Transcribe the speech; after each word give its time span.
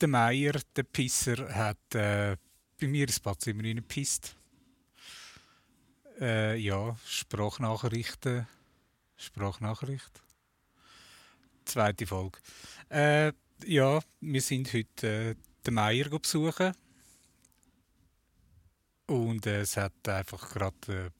der 0.00 0.08
Meier, 0.08 0.60
der 0.74 0.82
Pisser, 0.82 1.54
hat 1.54 1.94
äh, 1.94 2.36
bei 2.80 2.86
mir 2.86 3.06
ins 3.06 3.20
Badzimmer 3.20 3.64
reingepisst. 3.64 4.36
Äh, 6.20 6.56
ja, 6.56 6.96
Sprachnachrichten. 7.06 8.46
Sprachnachricht. 9.16 10.22
Zweite 11.64 12.06
Folge. 12.06 12.38
Äh, 12.88 13.32
ja, 13.64 14.00
wir 14.20 14.40
sind 14.40 14.72
heute 14.72 15.06
äh, 15.06 15.34
den 15.66 15.74
Meier 15.74 16.08
besuchen. 16.08 16.74
Und 19.06 19.46
äh, 19.46 19.60
es 19.60 19.76
hat 19.76 20.08
einfach 20.08 20.50
gerade. 20.50 21.06
Äh, 21.06 21.10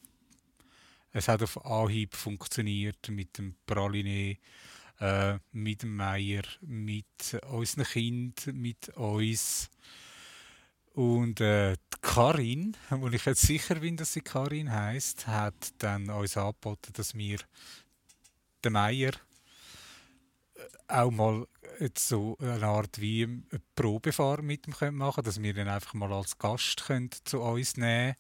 es 1.12 1.29
hat 1.29 1.43
auf 1.43 1.64
Anhieb 1.64 2.14
funktioniert 2.14 3.08
mit 3.08 3.38
dem 3.38 3.56
Praline, 3.64 4.36
äh, 5.00 5.38
mit 5.52 5.84
Meier, 5.84 6.42
mit 6.60 7.38
unseren 7.48 7.84
Kindern, 7.84 8.56
mit 8.56 8.88
uns. 8.90 9.70
Und 10.95 11.41
äh, 11.41 11.74
die 11.74 11.98
Karin, 12.00 12.77
wo 12.91 13.09
ich 13.09 13.24
jetzt 13.24 13.42
sicher 13.42 13.77
bin, 13.77 13.96
dass 13.96 14.12
sie 14.12 14.23
Karin 14.23 14.73
heißt, 14.73 15.27
hat 15.27 15.74
dann 15.78 16.10
uns 16.10 16.37
angeboten, 16.37 16.92
dass 16.95 17.14
wir 17.14 17.38
den 18.64 18.73
Meier 18.73 19.12
auch 20.88 21.10
mal 21.10 21.46
jetzt 21.80 22.09
so 22.09 22.37
eine 22.40 22.66
Art 22.66 23.01
wie 23.01 23.24
eine 23.24 23.60
Probefahrt 23.74 24.42
mit 24.42 24.66
ihm 24.66 24.74
können 24.74 24.96
machen 24.96 25.24
dass 25.24 25.42
wir 25.42 25.56
ihn 25.56 25.68
einfach 25.68 25.95
mal 25.95 26.12
als 26.12 26.38
Gast 26.38 26.84
können 26.84 27.10
zu 27.24 27.40
uns 27.40 27.76
nehmen 27.76 28.15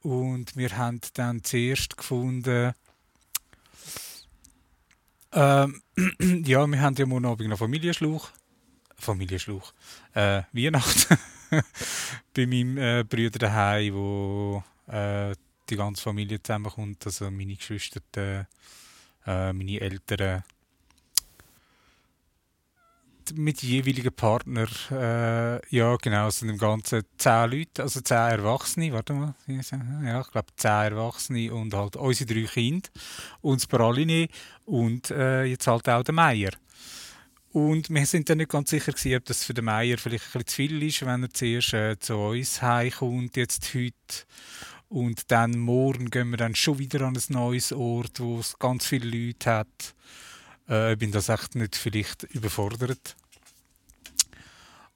Und 0.00 0.56
wir 0.56 0.76
haben 0.76 1.00
dann 1.14 1.42
zuerst 1.42 1.96
gefunden, 1.96 2.74
ähm, 5.32 5.82
ja, 6.44 6.66
wir 6.66 6.80
haben 6.80 6.94
ja 6.96 7.06
morgen 7.06 7.26
Abend 7.26 7.48
noch 7.48 7.58
Familienschluch. 7.58 8.30
Familienschluch. 8.96 9.72
Äh, 10.14 10.42
Weihnachten. 10.52 11.18
bei 12.34 12.46
meinem 12.46 12.78
äh, 12.78 13.04
Bruder 13.04 13.38
daheim, 13.38 13.94
wo 13.94 14.62
äh, 14.86 15.34
die 15.68 15.76
ganze 15.76 16.02
Familie 16.02 16.42
zusammenkommt, 16.42 17.04
also 17.06 17.30
meine 17.30 17.54
Geschwister, 17.54 18.00
äh, 19.26 19.52
meine 19.52 19.80
Eltern, 19.80 20.44
mit 23.34 23.62
jeweiligen 23.62 24.12
Partner, 24.12 24.66
äh, 24.90 25.76
ja 25.76 25.96
genau, 25.96 26.30
sind 26.30 26.48
im 26.48 26.58
Ganzen 26.58 27.02
zehn 27.16 27.50
Leute, 27.50 27.82
also 27.82 28.00
zehn 28.00 28.16
Erwachsene, 28.16 28.92
warte 28.92 29.12
mal, 29.12 29.34
ja, 29.46 30.20
ich 30.20 30.30
glaube 30.30 30.48
zehn 30.56 30.70
Erwachsene 30.70 31.52
und 31.52 31.74
halt 31.74 31.96
unsere 31.96 32.32
drei 32.32 32.46
Kinder 32.46 32.88
und 33.40 33.60
das 33.60 33.66
Praline 33.66 34.28
und 34.64 35.10
äh, 35.10 35.44
jetzt 35.44 35.66
halt 35.66 35.88
auch 35.88 36.02
der 36.02 36.14
Meier. 36.14 36.50
Und 37.50 37.88
wir 37.88 38.06
sind 38.06 38.28
dann 38.28 38.38
nicht 38.38 38.50
ganz 38.50 38.70
sicher 38.70 38.92
gewesen, 38.92 39.16
ob 39.16 39.24
das 39.24 39.44
für 39.44 39.54
den 39.54 39.64
Meier 39.64 39.96
vielleicht 39.98 40.26
ein 40.26 40.44
bisschen 40.44 40.46
zu 40.46 40.56
viel 40.56 40.82
ist, 40.82 41.06
wenn 41.06 41.22
er 41.22 41.30
zuerst 41.30 41.74
äh, 41.74 41.98
zu 41.98 42.16
uns 42.16 42.60
heimkommt, 42.60 43.36
jetzt 43.36 43.74
heute. 43.74 43.94
Und 44.88 45.30
dann 45.30 45.58
morgen 45.58 46.10
gehen 46.10 46.30
wir 46.30 46.36
dann 46.36 46.54
schon 46.54 46.78
wieder 46.78 47.02
an 47.02 47.16
ein 47.16 47.22
neues 47.28 47.72
Ort, 47.72 48.20
wo 48.20 48.38
es 48.38 48.58
ganz 48.58 48.86
viele 48.86 49.08
Leute 49.08 49.50
hat. 49.50 49.94
Äh, 50.68 50.92
ich 50.92 50.98
bin 50.98 51.12
das 51.12 51.28
echt 51.28 51.54
nicht 51.54 51.76
vielleicht 51.76 52.24
überfordert. 52.24 53.16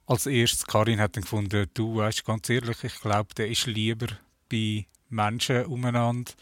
Als 0.07 0.27
erstes, 0.27 0.67
Karin 0.67 1.01
hat 1.01 1.17
dann 1.17 1.23
gefunden, 1.23 1.69
du 1.75 1.97
weißt 1.97 2.25
ganz 2.25 2.51
ehrlich, 2.51 2.85
ich 2.85 3.01
glaube, 3.01 3.35
der 3.35 3.49
ist 3.49 3.67
lieber 3.67 4.09
bei 4.51 4.87
Menschen 5.09 5.65
umeinander, 5.67 6.33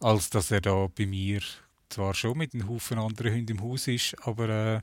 als 0.00 0.30
dass 0.30 0.50
er 0.50 0.60
da 0.60 0.88
bei 0.94 1.06
mir 1.06 1.40
zwar 1.88 2.14
schon 2.14 2.38
mit 2.38 2.54
einem 2.54 2.68
Haufen 2.68 2.98
anderen 2.98 3.34
Hunden 3.34 3.52
im 3.52 3.62
Haus 3.62 3.88
ist, 3.88 4.14
aber 4.26 4.48
äh, 4.48 4.80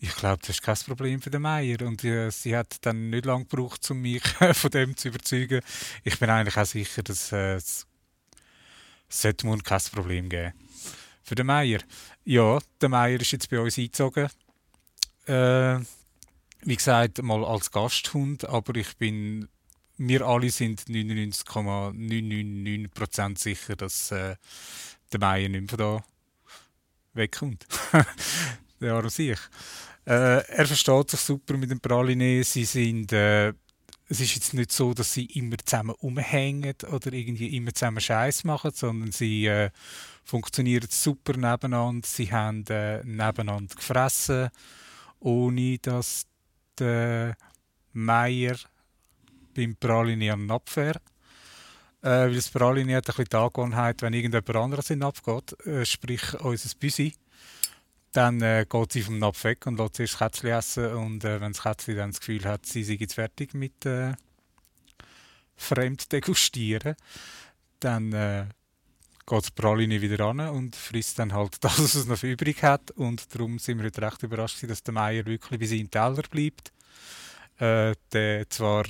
ich 0.00 0.14
glaube, 0.14 0.38
das 0.40 0.50
ist 0.50 0.62
kein 0.62 0.76
Problem 0.76 1.20
für 1.20 1.30
den 1.30 1.42
Meier. 1.42 1.82
Und 1.82 2.04
äh, 2.04 2.30
sie 2.30 2.56
hat 2.56 2.76
dann 2.82 3.10
nicht 3.10 3.24
lange 3.24 3.46
gebraucht, 3.46 3.90
um 3.90 4.00
mich 4.00 4.22
von 4.52 4.70
dem 4.70 4.96
zu 4.96 5.08
überzeugen. 5.08 5.60
Ich 6.04 6.18
bin 6.18 6.30
eigentlich 6.30 6.56
auch 6.56 6.66
sicher, 6.66 7.02
dass 7.02 7.32
äh, 7.32 7.56
es 7.56 7.86
sollte 9.08 9.48
kein 9.64 9.80
Problem 9.92 10.28
geben 10.28 10.52
für 11.28 11.34
den 11.34 11.46
Meier. 11.46 11.80
Ja, 12.24 12.58
der 12.80 12.88
Meier 12.88 13.20
ist 13.20 13.32
jetzt 13.32 13.50
bei 13.50 13.60
uns 13.60 13.76
eingezogen. 13.76 14.30
Äh, 15.26 15.80
wie 16.62 16.76
gesagt, 16.76 17.20
mal 17.22 17.44
als 17.44 17.70
Gasthund, 17.70 18.48
aber 18.48 18.74
ich 18.76 18.96
bin, 18.96 19.46
wir 19.98 20.22
alle 20.22 20.48
sind 20.48 20.88
99,999% 20.88 23.38
sicher, 23.38 23.76
dass 23.76 24.10
äh, 24.10 24.36
der 25.12 25.20
Meier 25.20 25.50
nicht 25.50 25.70
mehr 25.70 25.76
da 25.76 26.02
wegkommt. 27.12 27.66
der 28.80 28.94
arme 28.94 29.10
sich. 29.10 29.38
Äh, 30.06 30.48
er 30.48 30.66
versteht 30.66 31.10
sich 31.10 31.20
super 31.20 31.58
mit 31.58 31.70
dem 31.70 31.80
Praline. 31.80 32.42
Sie 32.42 32.64
sind, 32.64 33.12
äh, 33.12 33.52
es 34.08 34.20
ist 34.20 34.34
jetzt 34.34 34.54
nicht 34.54 34.72
so, 34.72 34.94
dass 34.94 35.12
sie 35.12 35.26
immer 35.26 35.56
zusammen 35.64 35.94
umhängen 36.00 36.74
oder 36.90 37.12
irgendwie 37.12 37.54
immer 37.56 37.74
zusammen 37.74 38.00
Scheiß 38.00 38.44
machen, 38.44 38.70
sondern 38.74 39.12
sie 39.12 39.46
äh, 39.46 39.70
funktionieren 40.24 40.88
super 40.90 41.36
nebeneinander. 41.36 42.06
Sie 42.06 42.32
haben 42.32 42.64
äh, 42.68 43.04
nebeneinander 43.04 43.74
gefressen, 43.74 44.48
ohne 45.20 45.78
dass 45.78 46.26
der 46.78 47.36
Meier 47.92 48.56
beim 49.54 49.76
Praline 49.76 50.32
an 50.32 50.40
den 50.40 50.50
Abwehr. 50.52 50.94
Äh, 52.00 52.08
weil 52.08 52.34
das 52.34 52.48
Praline 52.48 52.96
hat 52.96 53.08
ein 53.08 53.14
bisschen 53.14 53.26
die 53.30 53.36
Angewohnheit, 53.36 54.00
wenn 54.00 54.14
irgendjemand 54.14 54.56
anderes 54.56 54.90
in 54.90 55.00
den 55.00 55.08
abgeht, 55.08 55.66
äh, 55.66 55.84
sprich 55.84 56.34
unser 56.40 56.74
Büsi, 56.78 57.12
dann 58.18 58.42
äh, 58.42 58.66
geht 58.68 58.92
sie 58.92 59.02
vom 59.02 59.20
Napf 59.20 59.44
weg 59.44 59.64
und 59.64 59.78
lässt 59.78 59.94
zuerst 59.94 60.14
das 60.14 60.18
Kätzchen 60.18 60.50
essen. 60.50 60.92
Und 60.94 61.24
äh, 61.24 61.40
wenn 61.40 61.52
das 61.52 61.62
Kätzchen 61.62 61.96
dann 61.96 62.10
das 62.10 62.18
Gefühl 62.18 62.44
hat, 62.46 62.66
sie 62.66 62.82
sei 62.82 62.94
jetzt 62.94 63.14
fertig 63.14 63.54
mit 63.54 63.86
äh, 63.86 64.14
fremd 65.54 66.10
degustieren, 66.10 66.96
dann 67.78 68.12
äh, 68.12 68.46
geht 69.24 69.42
das 69.42 69.52
Praline 69.52 70.00
wieder 70.00 70.18
an 70.26 70.40
und 70.40 70.74
frisst 70.74 71.20
dann 71.20 71.32
halt 71.32 71.58
das, 71.62 71.80
was 71.80 71.94
es 71.94 72.06
noch 72.06 72.24
übrig 72.24 72.60
hat. 72.64 72.90
Und 72.90 73.32
darum 73.32 73.60
sind 73.60 73.78
wir 73.78 73.84
heute 73.84 74.02
recht 74.02 74.24
überrascht, 74.24 74.68
dass 74.68 74.82
der 74.82 74.94
Meier 74.94 75.24
wirklich 75.24 75.60
bei 75.60 75.66
seinem 75.66 75.88
Teller 75.88 76.22
bleibt. 76.28 76.72
Äh, 77.60 77.94
der 78.12 78.50
zwar 78.50 78.84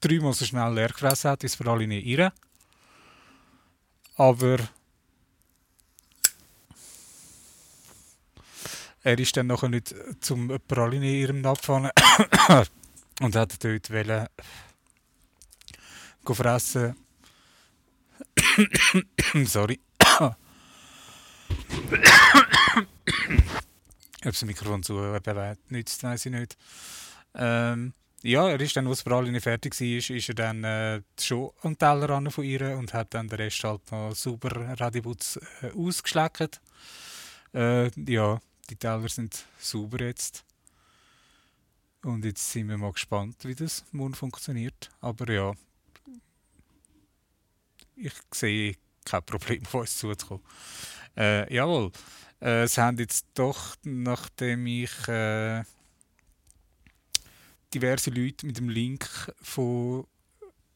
dreimal 0.00 0.34
so 0.34 0.44
schnell 0.44 0.72
leer 0.72 0.90
gefressen 0.90 1.32
hat, 1.32 1.42
das 1.42 1.56
Praline 1.56 1.98
ihre. 1.98 2.32
Aber 4.14 4.58
er 9.04 9.18
ist 9.18 9.36
dann 9.36 9.46
nachher 9.46 9.68
nicht 9.68 9.94
zum 10.20 10.58
Praline 10.66 11.06
in 11.06 11.20
ihrem 11.20 11.46
abgefahren 11.46 11.90
und 13.20 13.36
hat 13.36 13.62
dort 13.62 13.90
wollen 13.90 14.26
fressen. 16.24 16.96
Sorry. 19.44 19.78
Ob 24.24 24.32
das 24.32 24.44
Mikrofon 24.44 24.82
zu 24.82 24.94
bewegt 24.94 25.70
nützt, 25.70 26.02
weiß 26.02 26.24
ich 26.26 26.32
nicht. 26.32 26.56
Ähm, 27.34 27.92
ja, 28.22 28.48
er 28.48 28.58
ist 28.58 28.74
dann, 28.74 28.86
als 28.86 29.02
Praline 29.02 29.42
fertig 29.42 29.78
war, 29.78 30.16
ist 30.16 30.28
er 30.30 30.34
dann 30.34 30.64
äh, 30.64 31.02
schon 31.20 31.50
am 31.60 31.76
Teller 31.76 32.30
von 32.30 32.44
ihr 32.44 32.78
und 32.78 32.94
hat 32.94 33.12
dann 33.12 33.28
den 33.28 33.36
Rest 33.36 33.62
halt 33.64 33.92
noch 33.92 34.14
super 34.14 34.80
Radibutz 34.80 35.38
äh, 35.60 35.72
ausgeschleckt. 35.76 36.62
Äh, 37.52 37.90
ja, 38.10 38.40
die 38.70 38.76
Teller 38.76 39.08
sind 39.08 39.44
sauber 39.58 40.04
jetzt. 40.04 40.44
Und 42.02 42.24
jetzt 42.24 42.52
sind 42.52 42.68
wir 42.68 42.76
mal 42.76 42.92
gespannt, 42.92 43.36
wie 43.44 43.54
das 43.54 43.84
morgen 43.92 44.14
funktioniert. 44.14 44.90
Aber 45.00 45.32
ja, 45.32 45.54
ich 47.96 48.12
sehe 48.32 48.76
kein 49.04 49.22
Problem, 49.24 49.64
auf 49.64 49.74
uns 49.74 49.96
zuzukommen. 49.96 50.44
Äh, 51.16 51.52
jawohl, 51.54 51.92
äh, 52.40 52.64
es 52.64 52.76
haben 52.76 52.98
jetzt 52.98 53.26
doch, 53.34 53.76
nachdem 53.84 54.66
ich 54.66 55.08
äh, 55.08 55.62
diverse 57.72 58.10
Leute 58.10 58.46
mit 58.46 58.58
dem 58.58 58.68
Link 58.68 59.08
von 59.40 60.06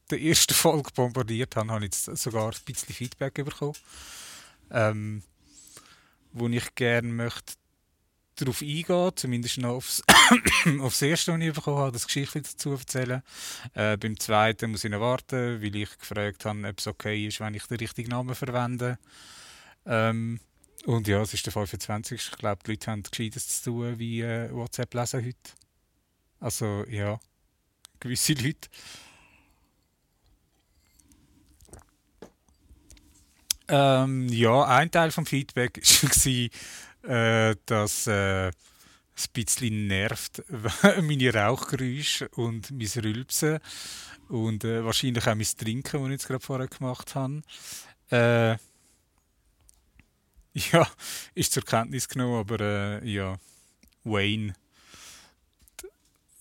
der 0.09 0.21
ersten 0.21 0.53
Folge 0.53 0.91
bombardiert 0.95 1.55
habe, 1.55 1.69
habe 1.69 1.85
ich 1.85 1.91
jetzt 1.91 2.17
sogar 2.17 2.47
ein 2.47 2.57
bisschen 2.65 2.93
Feedback 2.95 3.33
bekommen. 3.33 3.75
Ähm, 4.71 5.23
wo 6.31 6.47
ich 6.47 6.75
gerne 6.75 7.07
möchte 7.07 7.53
darauf 8.39 8.61
eingehen, 8.61 9.11
zumindest 9.15 9.57
noch 9.57 9.75
aufs, 9.75 10.03
aufs 10.81 11.01
erste, 11.01 11.33
was 11.33 11.41
ich 11.41 11.53
bekommen 11.53 11.77
habe, 11.77 11.91
das 11.91 12.05
Geschichte 12.05 12.41
dazu 12.41 12.71
erzählen. 12.71 13.21
Äh, 13.73 13.97
beim 13.97 14.19
zweiten 14.19 14.71
muss 14.71 14.83
ich 14.83 14.91
noch 14.91 14.99
warten, 14.99 15.61
weil 15.61 15.75
ich 15.75 15.97
gefragt 15.97 16.45
habe, 16.45 16.67
ob 16.67 16.79
es 16.79 16.87
okay 16.87 17.27
ist, 17.27 17.39
wenn 17.39 17.53
ich 17.53 17.65
den 17.65 17.77
richtigen 17.77 18.09
Namen 18.09 18.35
verwende. 18.35 18.97
Ähm, 19.85 20.39
und 20.85 21.07
ja, 21.07 21.21
es 21.21 21.33
ist 21.33 21.45
der 21.45 21.53
25. 21.53 22.29
Ich 22.31 22.37
glaube, 22.37 22.61
die 22.65 22.71
Leute 22.71 22.91
haben 22.91 23.03
Gescheites 23.03 23.61
zu 23.61 23.71
tun, 23.71 23.99
wie 23.99 24.21
äh, 24.21 24.51
WhatsApp 24.53 24.93
lesen 24.93 25.25
heute. 25.25 25.51
Also, 26.39 26.85
ja, 26.87 27.19
gewisse 27.99 28.33
Leute. 28.41 28.69
Ähm, 33.69 34.27
ja, 34.29 34.63
ein 34.65 34.89
Teil 34.89 35.11
vom 35.11 35.25
Feedback 35.25 35.79
war, 37.03 37.49
äh, 37.51 37.55
dass 37.65 38.07
äh, 38.07 38.51
bisschen 39.33 39.87
nervt 39.87 40.43
meine 41.01 41.33
Rauchgeräusche 41.33 42.29
und 42.29 42.71
mein 42.71 42.87
Rülpsen 43.03 43.59
und 44.29 44.63
äh, 44.63 44.83
wahrscheinlich 44.83 45.27
auch 45.27 45.35
mein 45.35 45.45
Trinken, 45.45 45.99
das 45.99 46.05
ich 46.05 46.11
jetzt 46.11 46.27
gerade 46.27 46.43
vorher 46.43 46.67
gemacht 46.67 47.15
habe. 47.15 47.41
Äh, 48.11 48.57
ja, 50.71 50.87
ist 51.35 51.53
zur 51.53 51.63
Kenntnis 51.63 52.07
genommen, 52.07 52.39
aber 52.39 52.59
äh, 52.59 53.07
ja, 53.07 53.37
Wayne. 54.03 54.53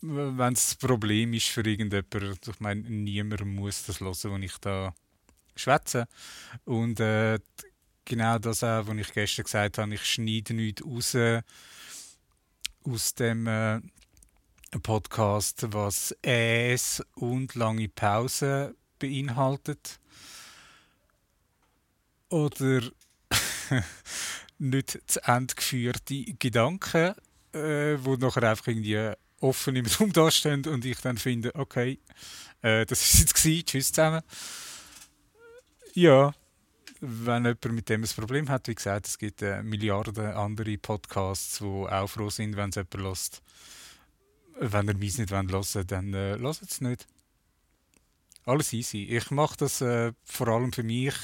Wenn 0.00 0.52
es 0.52 0.68
das 0.68 0.74
Problem 0.76 1.34
ist 1.34 1.48
für 1.48 1.66
irgendjemanden, 1.66 2.38
ich 2.46 2.60
meine, 2.60 2.82
niemand 2.82 3.44
muss 3.44 3.84
das 3.84 4.00
hören, 4.00 4.14
was 4.14 4.40
ich 4.40 4.58
da 4.58 4.94
schwätze. 5.58 6.06
Und 6.64 7.00
äh, 7.00 7.38
genau 8.04 8.38
das 8.38 8.64
auch, 8.64 8.86
was 8.86 8.96
ich 8.96 9.12
gestern 9.12 9.44
gesagt 9.44 9.78
habe, 9.78 9.94
ich 9.94 10.04
schneide 10.04 10.54
nichts 10.54 10.84
raus 10.84 11.16
aus 12.84 13.14
dem 13.14 13.46
äh, 13.46 13.80
Podcast, 14.82 15.66
was 15.72 16.14
Äs 16.22 17.02
und 17.14 17.54
lange 17.54 17.88
Pausen 17.88 18.74
beinhaltet. 18.98 19.98
Oder 22.28 22.82
nicht 24.58 24.98
zu 25.06 25.22
Ende 25.24 25.54
geführte 25.54 26.24
Gedanken, 26.38 27.14
äh, 27.52 27.96
wo 28.00 28.16
nachher 28.16 28.42
einfach 28.42 28.66
irgendwie 28.66 29.12
offen 29.40 29.76
im 29.76 29.86
Raum 29.86 30.12
dastehen 30.12 30.66
und 30.66 30.84
ich 30.84 31.00
dann 31.00 31.16
finde, 31.16 31.54
okay, 31.54 31.98
äh, 32.62 32.84
das 32.86 33.02
ist 33.02 33.20
jetzt 33.20 33.34
gewesen, 33.34 33.66
tschüss 33.66 33.92
zusammen. 33.92 34.22
Ja, 36.00 36.32
wenn 37.00 37.44
jemand 37.44 37.72
mit 37.72 37.88
dem 37.88 38.04
ein 38.04 38.08
Problem 38.08 38.48
hat, 38.48 38.68
wie 38.68 38.74
gesagt, 38.76 39.08
es 39.08 39.18
gibt 39.18 39.42
äh, 39.42 39.64
Milliarden 39.64 40.26
andere 40.26 40.78
Podcasts, 40.78 41.58
die 41.58 41.64
auch 41.64 42.06
froh 42.06 42.30
sind, 42.30 42.56
wenn 42.56 42.70
es 42.70 42.76
jemand 42.76 42.94
lässt. 42.94 43.42
Wenn 44.60 44.86
er 44.86 44.96
mich 44.96 45.18
nicht 45.18 45.32
hören 45.32 45.50
will, 45.50 45.84
dann 45.84 46.14
äh, 46.14 46.36
es 46.36 46.80
nicht. 46.80 47.08
Alles 48.44 48.72
easy. 48.72 49.08
Ich 49.10 49.32
mache 49.32 49.56
das 49.56 49.80
äh, 49.80 50.12
vor 50.22 50.46
allem 50.46 50.72
für 50.72 50.84
mich. 50.84 51.16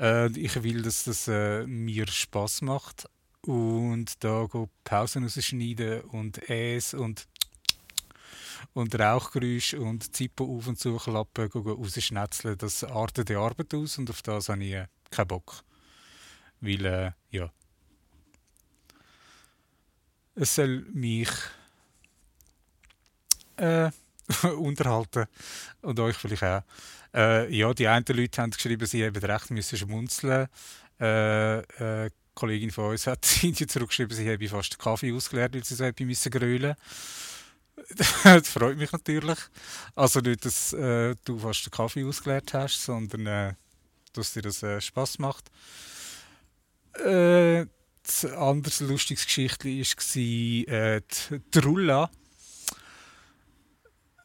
Äh, 0.00 0.36
ich 0.36 0.60
will, 0.64 0.82
dass 0.82 1.04
das 1.04 1.28
äh, 1.28 1.64
mir 1.64 2.08
Spaß 2.08 2.62
macht. 2.62 3.08
Und 3.42 4.24
da 4.24 4.46
go 4.46 4.68
Pausen 4.82 5.22
rausschneiden 5.22 6.00
und 6.00 6.50
Äs 6.50 6.92
und 6.92 7.28
und 8.72 8.98
Rauchgeräusche 8.98 9.80
und 9.80 10.14
Zippo 10.14 10.56
auf 10.56 10.66
und 10.66 10.78
zu 10.78 10.96
klappen, 10.96 11.50
rausschnetzeln, 11.52 12.58
das 12.58 12.84
artet 12.84 13.28
die 13.28 13.36
Arbeit 13.36 13.74
aus 13.74 13.98
und 13.98 14.10
auf 14.10 14.22
das 14.22 14.48
habe 14.48 14.64
ich 14.64 14.72
äh, 14.72 14.86
keinen 15.10 15.28
Bock. 15.28 15.62
Weil, 16.60 16.84
äh, 16.84 17.10
ja. 17.30 17.50
Es 20.34 20.54
soll 20.54 20.86
mich 20.92 21.30
äh, 23.56 23.90
unterhalten 24.58 25.26
und 25.82 25.98
euch 26.00 26.16
vielleicht 26.16 26.42
auch. 26.42 26.62
Äh, 27.14 27.54
ja, 27.54 27.72
die 27.72 27.88
einen 27.88 28.04
Leute 28.08 28.42
haben 28.42 28.50
geschrieben, 28.50 28.86
sie 28.86 29.02
hätten 29.02 29.24
recht 29.24 29.50
müssen 29.50 29.78
schmunzeln. 29.78 30.48
Äh, 31.00 31.58
äh, 32.04 32.10
Kollegin 32.34 32.70
von 32.70 32.90
uns 32.90 33.06
hat 33.06 33.24
zurückgeschrieben, 33.68 34.14
sie 34.14 34.30
habe 34.30 34.48
fast 34.48 34.74
den 34.74 34.78
Kaffee 34.78 35.12
ausgeleert, 35.12 35.54
weil 35.54 35.64
sie 35.64 35.74
so 35.74 35.90
müssen 36.00 36.30
grölen 36.30 36.76
das 38.24 38.48
freut 38.48 38.76
mich 38.76 38.92
natürlich. 38.92 39.38
Also 39.94 40.20
nicht, 40.20 40.44
dass 40.44 40.72
äh, 40.72 41.14
du 41.24 41.38
fast 41.38 41.66
den 41.66 41.70
Kaffee 41.70 42.04
ausgeleert 42.04 42.52
hast, 42.54 42.82
sondern 42.82 43.26
äh, 43.26 43.54
dass 44.12 44.32
dir 44.32 44.42
das 44.42 44.62
äh, 44.62 44.80
Spaß 44.80 45.18
macht. 45.18 45.50
Äh, 47.04 47.66
das 48.02 48.24
andere 48.24 48.84
lustiges 48.84 49.26
Geschichte 49.26 49.68
war 49.68 50.74
äh, 50.74 51.00
die, 51.00 51.40
die 51.54 51.58
Rulla. 51.58 52.10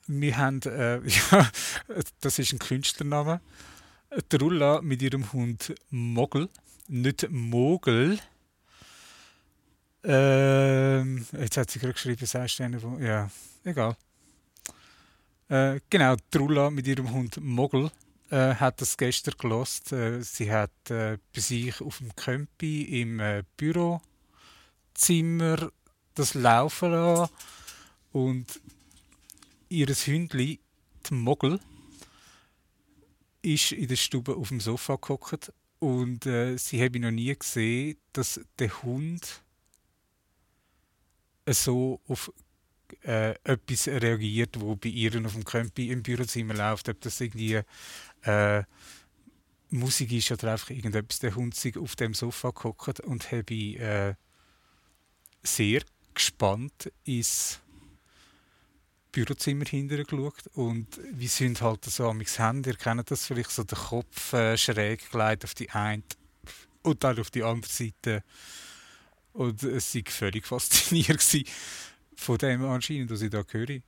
Wir 0.08 0.38
haben, 0.38 0.62
äh, 0.64 1.00
ja, 1.08 1.52
das 2.20 2.40
ist 2.40 2.54
ein 2.54 2.60
Künstlername, 2.60 3.42
die 4.32 4.36
Rulla 4.36 4.82
mit 4.82 5.02
ihrem 5.02 5.32
Hund 5.32 5.74
Mogel, 5.90 6.50
nicht 6.88 7.30
Mogel, 7.30 8.20
ähm, 10.04 11.26
jetzt 11.40 11.58
hat 11.58 11.70
sie 11.70 11.80
gerade 11.80 11.94
geschrieben, 11.94 12.26
sagst 12.26 12.60
du 12.60 12.64
eine, 12.64 12.80
ja, 13.00 13.30
egal. 13.64 13.96
Äh, 15.50 15.80
genau, 15.90 16.16
Trulla 16.30 16.70
mit 16.70 16.88
ihrem 16.88 17.12
Hund 17.12 17.38
Mogel 17.42 17.92
äh, 18.30 18.56
hat 18.56 18.82
das 18.82 18.98
gestern 18.98 19.36
gelost. 19.38 19.92
Äh, 19.92 20.22
sie 20.22 20.52
hat 20.52 20.72
äh, 20.90 21.18
bei 21.34 21.42
sich 21.42 21.82
auf 21.82 21.98
dem 21.98 22.16
Kömpi 22.16 23.02
im 23.02 23.20
äh, 23.20 23.44
Bürozimmer 23.58 24.02
das 26.16 26.34
laufen 26.34 26.92
lassen 26.92 27.34
und 28.12 28.62
ihr 29.70 29.88
Hündli, 29.88 30.60
die 31.10 31.14
Mogel, 31.14 31.60
ist 33.42 33.72
in 33.72 33.88
der 33.88 33.96
Stube 33.96 34.36
auf 34.36 34.50
dem 34.50 34.60
Sofa 34.60 34.98
gehockt 34.98 35.52
und 35.80 36.26
äh, 36.26 36.58
sie 36.58 36.84
habe 36.84 37.00
noch 37.00 37.12
nie 37.12 37.36
gesehen, 37.36 37.98
dass 38.14 38.40
der 38.60 38.84
Hund 38.84 39.42
so 41.50 42.00
auf 42.08 42.32
äh, 43.04 43.32
etwas 43.44 43.88
reagiert, 43.88 44.60
wo 44.60 44.76
bei 44.76 44.90
ihr 44.90 45.26
auf 45.26 45.34
dem 45.34 45.46
Krempi 45.46 45.92
im 45.92 46.04
Bürozimmer 46.04 46.54
läuft, 46.54 46.90
ob 46.90 47.00
das 47.02 47.22
irgendwie 47.22 47.62
äh, 48.24 48.64
Musik 49.70 50.12
ist 50.12 50.32
oder 50.32 50.52
einfach 50.52 50.70
irgendetwas. 50.70 51.20
Der 51.20 51.36
Hund 51.36 51.56
sich 51.56 51.78
auf 51.78 51.96
dem 51.96 52.14
Sofa 52.14 52.52
gehockt 52.52 53.00
und 53.02 53.32
habe 53.32 53.54
äh, 53.54 54.14
sehr 55.44 55.82
gespannt 56.14 56.92
ins 57.06 57.60
Bürozimmer 59.12 59.66
hinterher 59.66 60.06
geschaut 60.06 60.48
und 60.54 60.88
wie 61.12 61.28
sind 61.28 61.62
halt 61.62 61.84
so 61.86 62.10
am 62.10 62.22
Hände, 62.22 62.70
ihr 62.70 62.78
kennt 62.78 63.12
das 63.12 63.26
vielleicht, 63.26 63.52
so 63.52 63.64
der 63.64 63.78
Kopf 63.78 64.34
äh, 64.34 64.58
schräg 64.58 65.12
gelegt 65.12 65.44
auf 65.44 65.54
die 65.54 65.70
eine 65.70 66.04
und 66.82 67.04
dann 67.04 67.20
auf 67.20 67.30
die 67.30 67.44
andere 67.44 67.72
Seite 67.72 68.24
und 69.34 69.64
es 69.64 69.96
war 69.96 70.02
völlig 70.08 70.48
fasziniert 70.48 71.22
von 72.22 72.38
dem 72.38 72.64
anscheinend, 72.64 73.10
was 73.10 73.22
ich 73.22 73.32
da 73.32 73.44
höre. 73.50 73.82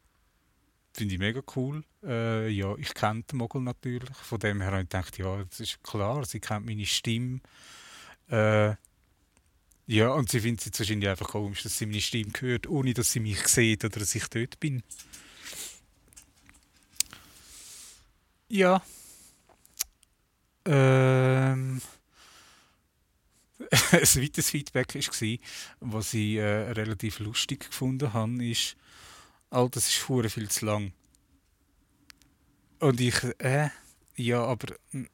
Finde 0.96 1.14
ich 1.14 1.20
mega 1.20 1.42
cool. 1.56 1.84
Äh, 2.04 2.50
ja, 2.50 2.76
ich 2.78 2.94
kenne 2.94 3.24
den 3.24 3.38
Mogel 3.38 3.62
natürlich. 3.62 4.16
Von 4.18 4.40
dem 4.40 4.62
her 4.62 4.72
habe 4.72 4.82
ich 4.82 4.90
gedacht, 4.90 5.18
ja, 5.18 5.44
das 5.44 5.60
ist 5.60 5.84
klar, 5.84 6.26
sie 6.26 6.40
kennt 6.40 6.66
meine 6.66 6.86
Stimme. 6.86 7.42
Äh, 8.30 8.76
ja, 9.86 10.10
und 10.10 10.30
sie 10.30 10.40
findet 10.40 10.74
es 10.74 10.80
wahrscheinlich 10.80 11.10
einfach 11.10 11.30
komisch, 11.30 11.64
dass 11.64 11.78
sie 11.78 11.86
meine 11.86 12.02
Stimme 12.02 12.32
hört, 12.40 12.68
ohne 12.68 12.94
dass 12.94 13.12
sie 13.12 13.20
mich 13.20 13.48
sieht 13.48 13.86
oder 13.86 14.00
dass 14.00 14.16
ich 14.16 14.28
dort 14.28 14.60
bin. 14.60 14.82
Ja. 18.50 18.82
Ähm 20.66 21.82
ein 23.92 24.22
weiteres 24.22 24.50
Feedback 24.52 24.94
war, 24.94 25.38
was 25.80 26.14
ich 26.14 26.36
äh, 26.36 26.72
relativ 26.72 27.20
lustig 27.20 27.70
gefunden 27.70 28.14
habe, 28.14 28.46
ist, 28.46 28.76
all 29.50 29.70
das 29.70 29.90
ist 29.90 30.08
hure 30.08 30.30
viel 30.30 30.50
zu 30.50 30.66
lang. 30.66 30.94
Und 32.80 33.02
ich, 33.02 33.16
äh, 33.40 33.70
ja, 34.16 34.44
aber 34.44 34.76
hm, 34.92 35.08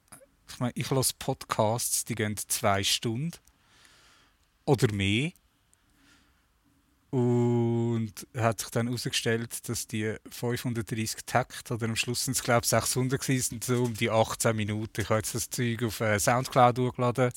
ich 0.50 0.60
meine, 0.60 0.74
ich 0.76 0.90
lasse 0.90 1.14
Podcasts, 1.18 2.04
die 2.04 2.16
gehen 2.16 2.36
zwei 2.36 2.84
Stunden 2.84 3.38
oder 4.66 4.92
mehr. 4.94 5.32
Und 7.12 8.14
hat 8.36 8.60
sich 8.60 8.70
dann 8.70 8.88
herausgestellt, 8.88 9.68
dass 9.68 9.88
die 9.88 10.16
530 10.30 11.22
Takt 11.26 11.72
oder 11.72 11.86
am 11.86 11.96
Schluss 11.96 12.26
sind 12.26 12.36
es 12.36 12.44
glaube 12.44 12.66
ich 12.66 12.70
600 12.70 13.24
sind 13.24 13.64
so 13.64 13.84
um 13.84 13.94
die 13.96 14.12
18 14.12 14.56
Minuten. 14.56 15.02
Ich 15.02 15.10
habe 15.10 15.20
jetzt 15.20 15.34
das 15.34 15.50
Zeug 15.50 15.82
auf 15.84 16.02
äh, 16.02 16.20
Soundcloud 16.20 16.78
hochgeladen 16.78 17.32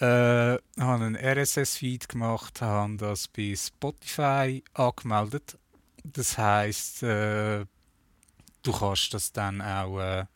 äh, 0.00 0.58
habe 0.80 1.04
einen 1.04 1.16
RSS-Feed 1.16 2.08
gemacht, 2.08 2.60
habe 2.60 2.96
das 2.96 3.28
bei 3.28 3.54
Spotify 3.56 4.62
angemeldet. 4.72 5.58
Das 6.02 6.36
heißt, 6.36 7.02
äh, 7.04 7.64
du 8.62 8.72
kannst 8.72 9.14
das 9.14 9.32
dann 9.32 9.60
auch 9.62 10.00
äh, 10.00 10.26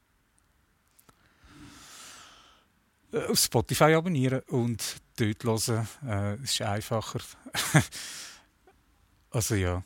auf 3.13 3.39
Spotify 3.39 3.95
abonnieren 3.95 4.41
und 4.49 4.97
dort 5.17 5.45
hören. 5.45 5.89
Äh, 6.07 6.43
ist 6.43 6.61
einfacher. 6.63 7.21
also 9.31 9.55
ja. 9.55 9.83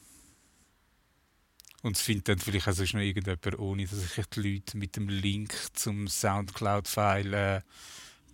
Und 1.83 1.97
es 1.97 2.03
findet 2.03 2.29
dann 2.29 2.39
vielleicht 2.39 2.69
auch 2.69 2.73
sonst 2.73 2.95
noch 2.95 3.01
irgendjemand, 3.01 3.59
ohne 3.59 3.87
dass 3.87 4.17
ich 4.17 4.27
die 4.27 4.41
Leute 4.41 4.77
mit 4.77 4.95
dem 4.95 5.09
Link 5.09 5.53
zum 5.73 6.07
Soundcloud-File 6.07 7.35
äh, 7.35 7.61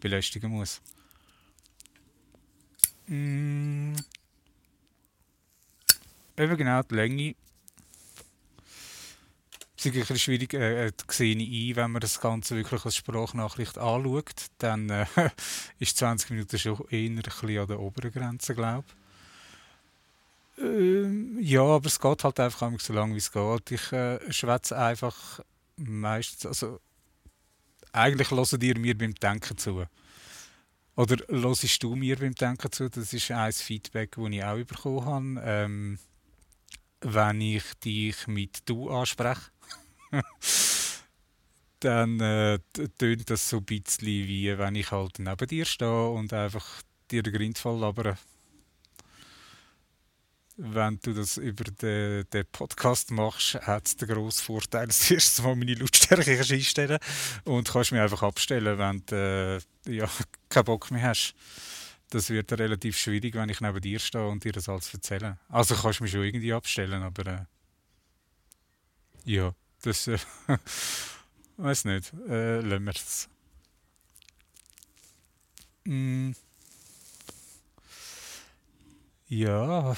belästigen 0.01 0.51
muss. 0.51 0.83
Mm. 3.09 3.95
Eben 6.37 6.57
genau, 6.57 6.83
die 6.83 6.95
Länge. 6.95 7.35
Es 9.77 9.87
ist 9.87 9.93
ein 9.93 10.01
bisschen 10.01 10.19
schwierig, 10.19 10.55
äh, 10.55 10.91
sehe 11.09 11.37
ich 11.37 11.71
ein, 11.71 11.77
wenn 11.77 11.93
man 11.93 12.01
das 12.01 12.21
Ganze 12.21 12.57
wirklich 12.57 12.85
als 12.85 12.97
Sprachnachricht 12.97 13.79
anschaut. 13.79 14.47
Dann 14.59 14.91
äh, 14.91 15.07
ist 15.79 15.97
20 15.97 16.31
Minuten 16.31 16.59
schon 16.59 16.85
eher 16.91 17.11
ein 17.11 17.59
an 17.59 17.67
der 17.67 17.81
oberen 17.81 18.13
Grenze, 18.13 18.55
glaube 18.55 18.85
ich. 18.89 18.95
Ähm, 20.65 21.39
ja, 21.41 21.63
aber 21.63 21.87
es 21.87 22.01
geht 22.01 22.25
halt 22.25 22.41
einfach 22.41 22.81
so 22.81 22.93
lange, 22.93 23.15
wie 23.15 23.19
es 23.19 23.31
geht. 23.31 23.71
Ich 23.71 23.93
äh, 23.93 24.33
schwätze 24.33 24.77
einfach 24.77 25.41
meistens, 25.77 26.47
also 26.47 26.81
eigentlich 27.93 28.31
hören 28.31 28.61
dir 28.61 28.79
mir 28.79 28.99
beim 28.99 29.15
Denken 29.15 29.57
zu. 29.57 29.87
Oder 30.99 31.19
hörst 31.29 31.81
du 31.85 31.95
mir 31.95 32.17
beim 32.17 32.35
Denken 32.35 32.73
zu? 32.73 32.91
Das 32.91 33.13
ist 33.13 33.31
ein 33.31 33.53
Feedback, 33.53 34.17
das 34.17 34.31
ich 34.31 34.43
auch 34.43 34.65
bekommen 34.65 35.39
habe. 35.39 35.49
Ähm, 35.49 35.99
wenn 37.03 37.41
ich 37.41 37.63
dich 37.85 38.27
mit 38.27 38.69
«du» 38.69 38.91
anspreche, 38.91 39.53
dann 41.79 42.19
äh, 42.19 42.59
tönt 42.99 43.31
das 43.31 43.49
so 43.49 43.59
ein 43.59 43.65
bisschen 43.65 44.27
wie 44.27 44.59
wenn 44.59 44.75
ich 44.75 44.91
halt 44.91 45.21
neben 45.21 45.47
dir 45.47 45.65
stehe 45.65 46.09
und 46.09 46.33
einfach 46.33 46.83
dir 47.13 47.23
den 47.23 47.33
Grind 47.33 47.59
voll 47.59 47.79
labere 47.79 48.19
wenn 50.59 50.99
du 51.01 51.15
das 51.15 51.37
über 51.37 51.65
den, 51.65 52.29
den 52.33 52.45
Podcast 52.51 53.13
machst, 53.13 53.55
hat 53.55 53.87
es 53.87 53.97
den 53.97 54.09
grossen 54.09 54.43
Vorteil, 54.45 54.87
dass 54.89 55.07
du 55.07 55.15
erst 55.15 55.43
mal 55.43 55.55
meine 55.55 55.75
Lautstärke 55.75 56.33
einstellen 56.33 56.99
und 57.45 57.69
kannst 57.69 57.93
mich 57.93 58.01
einfach 58.01 58.25
abstellen, 58.25 58.77
wenn 58.77 59.03
du 59.07 59.63
äh, 59.87 59.93
ja, 59.95 60.11
keinen 60.49 60.65
Bock 60.65 60.91
mehr 60.91 61.03
hast. 61.03 61.35
Das 62.11 62.31
wird 62.31 62.51
relativ 62.53 62.99
schwierig, 62.99 63.35
wenn 63.35 63.51
ich 63.51 63.61
neben 63.61 63.81
dir 63.81 64.01
stehe 64.01 64.27
und 64.27 64.43
dir 64.43 64.53
das 64.53 64.69
alles 64.69 64.93
erzähle. 64.93 65.39
Also 65.49 65.77
kannst 65.77 66.01
du 66.01 66.05
mich 66.05 66.13
schon 66.13 66.25
irgendwie 66.25 66.53
abstellen, 66.53 67.03
aber 67.03 67.27
äh, 67.27 67.45
ja, 69.25 69.55
das 69.83 70.09
äh, 70.09 70.19
weiß 71.57 71.85
nicht. 71.85 72.13
Äh, 72.29 72.61
lassen 72.63 72.85
wir 72.85 72.93
es. 72.93 73.29
Mm. 75.85 76.33
Ja. 79.29 79.95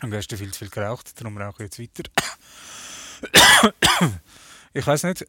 Du 0.00 0.16
hast 0.16 0.32
viel 0.36 0.52
zu 0.52 0.58
viel 0.58 0.70
geraucht, 0.70 1.20
darum 1.20 1.38
rauche 1.38 1.64
ich 1.64 1.76
jetzt 1.76 1.78
weiter. 1.78 2.10
ich 4.72 4.86
weiß 4.86 5.04
nicht. 5.04 5.26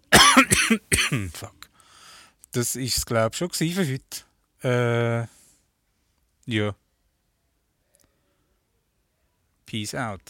Fuck. 1.34 1.70
Das 2.54 2.76
ist 2.76 2.98
es, 2.98 3.06
glaube 3.06 3.32
ich, 3.34 3.38
schon 3.38 3.52
für 3.52 3.86
heute. 3.86 4.24
Äh, 4.64 5.28
ja. 6.52 6.76
Peace 9.66 9.96
out. 9.96 10.22